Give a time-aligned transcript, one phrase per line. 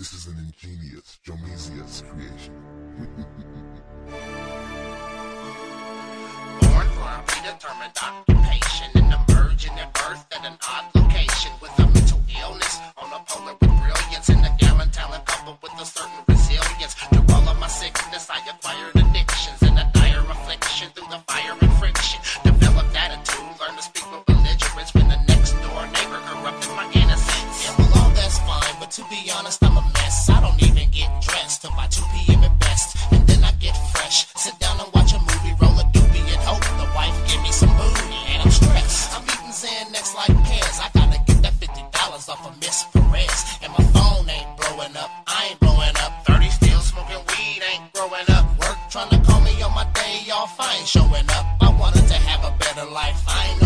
[0.00, 2.54] This is an ingenious Jomeezius creation.
[6.58, 11.82] Born for a predetermined occupation and emerging at birth at an odd location with a
[11.82, 16.29] mental illness on a polar with brilliance and a gallant talent coupled with a certain
[48.90, 50.58] trying to call me on my day off.
[50.58, 51.46] I ain't showing up.
[51.60, 53.22] I wanted to have a better life.
[53.28, 53.59] I ain't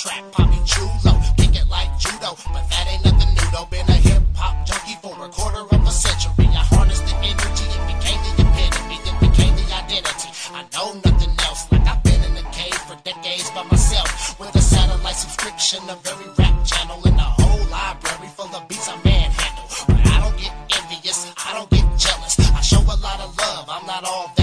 [0.00, 3.68] trap, popping chulo, kick it like judo, but that ain't nothing new though.
[3.68, 6.48] Been a hip hop junkie for a quarter of a century.
[6.56, 10.32] I harnessed the energy, it became the epitome, it became the identity.
[10.56, 14.56] I know nothing else, like I've been in the cave for decades by myself, with
[14.56, 18.96] a satellite subscription, a very rap channel, and a whole library full of beats I
[19.04, 19.68] manhandle.
[19.84, 22.40] But I don't get envious, I don't get jealous.
[22.40, 24.39] I show a lot of love, I'm not all that.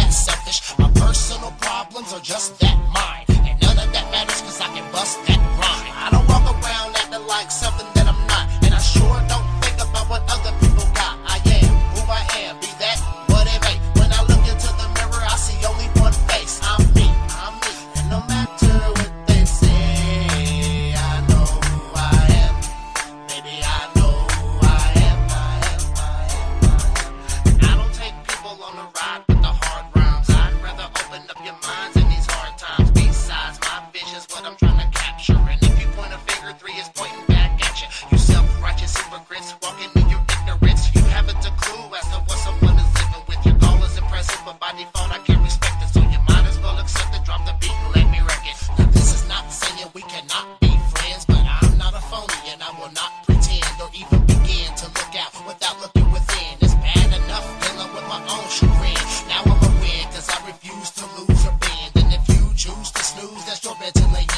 [63.18, 63.70] news that's the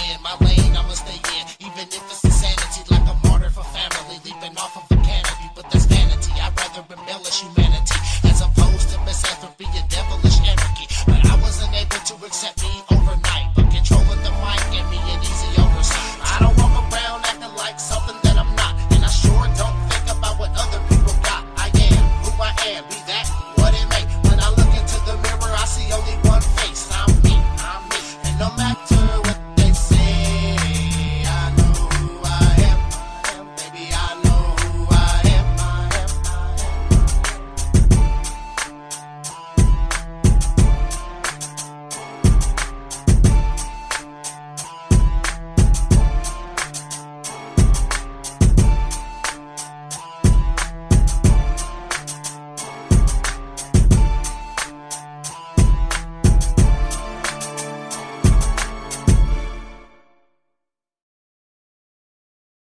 [0.08, 0.22] end.
[0.24, 0.59] my way.